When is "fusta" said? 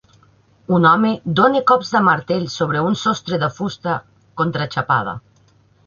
3.61-3.97